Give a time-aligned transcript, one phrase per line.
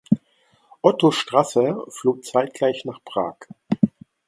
[0.81, 3.35] Otto Strasser floh zeitgleich nach Prag.